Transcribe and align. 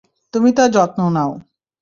তুমি 0.33 0.49
তার 0.57 0.69
যত্ন 0.71 0.99
নাও। 1.15 1.31